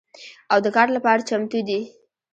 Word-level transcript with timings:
او 0.51 0.57
د 0.65 0.67
کار 0.75 0.87
لپاره 0.95 1.21
چمتو 1.29 1.59
دي 1.67 1.79